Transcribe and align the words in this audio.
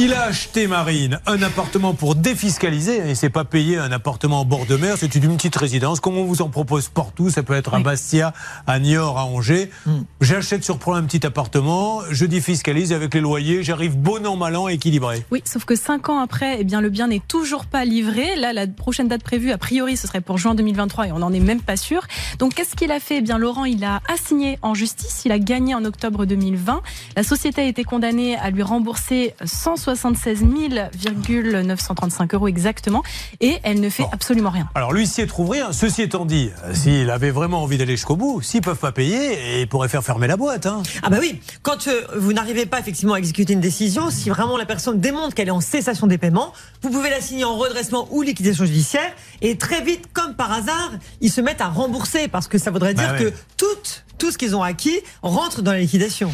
Il 0.00 0.14
a 0.14 0.26
acheté, 0.26 0.68
Marine, 0.68 1.18
un 1.26 1.42
appartement 1.42 1.92
pour 1.92 2.14
défiscaliser. 2.14 3.10
Et 3.10 3.16
c'est 3.16 3.30
pas 3.30 3.44
payer 3.44 3.78
un 3.78 3.90
appartement 3.90 4.42
en 4.42 4.44
bord 4.44 4.64
de 4.64 4.76
mer, 4.76 4.94
c'est 4.96 5.12
une 5.16 5.36
petite 5.36 5.56
résidence. 5.56 5.98
Comme 5.98 6.16
on 6.16 6.24
vous 6.24 6.40
en 6.40 6.50
propose 6.50 6.88
partout, 6.88 7.30
ça 7.30 7.42
peut 7.42 7.54
être 7.54 7.74
à 7.74 7.80
Bastia, 7.80 8.32
à 8.68 8.78
Niort, 8.78 9.18
à 9.18 9.24
Angers. 9.24 9.72
Hmm. 9.86 10.02
J'achète 10.20 10.62
sur 10.62 10.78
un 10.94 11.02
petit 11.02 11.26
appartement, 11.26 12.02
je 12.12 12.26
défiscalise 12.26 12.92
avec 12.92 13.12
les 13.12 13.20
loyers, 13.20 13.64
j'arrive 13.64 13.96
bon 13.96 14.24
an, 14.24 14.36
mal 14.36 14.54
an, 14.54 14.68
équilibré. 14.68 15.24
Oui, 15.32 15.42
sauf 15.44 15.64
que 15.64 15.74
cinq 15.74 16.10
ans 16.10 16.20
après, 16.20 16.58
eh 16.60 16.64
bien, 16.64 16.80
le 16.80 16.90
bien 16.90 17.08
n'est 17.08 17.22
toujours 17.26 17.66
pas 17.66 17.84
livré. 17.84 18.36
Là, 18.36 18.52
la 18.52 18.68
prochaine 18.68 19.08
date 19.08 19.24
prévue, 19.24 19.50
a 19.50 19.58
priori, 19.58 19.96
ce 19.96 20.06
serait 20.06 20.20
pour 20.20 20.38
juin 20.38 20.54
2023 20.54 21.08
et 21.08 21.12
on 21.12 21.18
n'en 21.18 21.32
est 21.32 21.40
même 21.40 21.60
pas 21.60 21.76
sûr. 21.76 22.06
Donc, 22.38 22.54
qu'est-ce 22.54 22.76
qu'il 22.76 22.92
a 22.92 23.00
fait? 23.00 23.16
Eh 23.16 23.20
bien, 23.20 23.36
Laurent, 23.36 23.64
il 23.64 23.82
a 23.82 24.00
assigné 24.06 24.60
en 24.62 24.74
justice. 24.74 25.22
Il 25.24 25.32
a 25.32 25.40
gagné 25.40 25.74
en 25.74 25.84
octobre 25.84 26.24
2020. 26.24 26.82
La 27.16 27.24
société 27.24 27.62
a 27.62 27.64
été 27.64 27.82
condamnée 27.82 28.36
à 28.36 28.50
lui 28.50 28.62
rembourser 28.62 29.34
160 29.44 29.87
76 29.94 30.44
935 30.44 32.34
euros 32.34 32.46
exactement, 32.46 33.02
et 33.40 33.56
elle 33.62 33.80
ne 33.80 33.88
fait 33.88 34.04
absolument 34.12 34.50
rien. 34.50 34.68
Alors 34.74 34.92
lui 34.92 35.06
s'y 35.06 35.26
trouve 35.26 35.48
rien. 35.48 35.72
Ceci 35.72 36.02
étant 36.02 36.26
dit, 36.26 36.50
s'il 36.74 37.10
avait 37.10 37.30
vraiment 37.30 37.62
envie 37.62 37.78
d'aller 37.78 37.96
jusqu'au 37.96 38.16
bout, 38.16 38.42
s'ils 38.42 38.60
peuvent 38.60 38.76
pas 38.76 38.92
payer, 38.92 39.62
il 39.62 39.66
pourrait 39.66 39.88
faire 39.88 40.04
fermer 40.04 40.26
la 40.26 40.36
boîte. 40.36 40.66
Hein. 40.66 40.82
Ah 41.02 41.08
bah 41.08 41.16
oui, 41.20 41.40
quand 41.62 41.88
euh, 41.88 42.02
vous 42.18 42.34
n'arrivez 42.34 42.66
pas 42.66 42.78
effectivement 42.80 43.14
à 43.14 43.18
exécuter 43.18 43.54
une 43.54 43.60
décision, 43.60 44.10
si 44.10 44.28
vraiment 44.28 44.58
la 44.58 44.66
personne 44.66 45.00
démontre 45.00 45.34
qu'elle 45.34 45.48
est 45.48 45.52
en 45.52 45.62
cessation 45.62 46.06
des 46.06 46.18
paiements, 46.18 46.52
vous 46.82 46.90
pouvez 46.90 47.08
la 47.08 47.22
signer 47.22 47.44
en 47.44 47.56
redressement 47.56 48.08
ou 48.10 48.20
liquidation 48.20 48.66
judiciaire, 48.66 49.10
et 49.40 49.56
très 49.56 49.82
vite, 49.82 50.04
comme 50.12 50.34
par 50.34 50.52
hasard, 50.52 50.90
ils 51.22 51.32
se 51.32 51.40
mettent 51.40 51.62
à 51.62 51.68
rembourser 51.68 52.28
parce 52.28 52.46
que 52.46 52.58
ça 52.58 52.70
voudrait 52.70 52.92
bah 52.92 53.14
dire 53.14 53.18
que 53.18 53.32
tout, 53.56 53.66
tout 54.18 54.30
ce 54.30 54.36
qu'ils 54.36 54.54
ont 54.54 54.62
acquis 54.62 55.00
rentre 55.22 55.62
dans 55.62 55.72
la 55.72 55.78
liquidation. 55.78 56.30